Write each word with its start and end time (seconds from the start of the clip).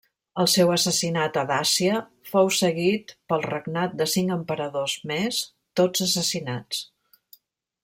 El 0.43 0.47
seu 0.51 0.69
assassinat 0.75 1.35
a 1.41 1.43
Dàcia 1.51 1.99
fou 2.31 2.49
seguit 2.61 3.13
pel 3.33 3.45
regnat 3.51 3.93
de 4.01 4.09
cinc 4.15 4.35
emperadors 4.37 4.97
més, 5.13 5.43
tots 5.83 6.07
assassinats. 6.09 6.83